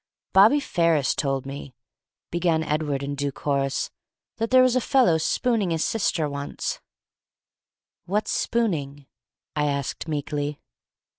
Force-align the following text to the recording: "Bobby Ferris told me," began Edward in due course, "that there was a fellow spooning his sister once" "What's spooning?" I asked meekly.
"Bobby 0.33 0.59
Ferris 0.59 1.13
told 1.13 1.45
me," 1.45 1.75
began 2.31 2.63
Edward 2.63 3.03
in 3.03 3.13
due 3.13 3.31
course, 3.31 3.91
"that 4.37 4.49
there 4.49 4.63
was 4.63 4.75
a 4.75 4.81
fellow 4.81 5.19
spooning 5.19 5.69
his 5.69 5.85
sister 5.85 6.27
once" 6.27 6.81
"What's 8.07 8.31
spooning?" 8.31 9.05
I 9.55 9.65
asked 9.67 10.07
meekly. 10.07 10.59